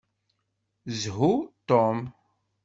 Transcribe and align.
Shu 0.99 1.29
Tom! 1.67 1.97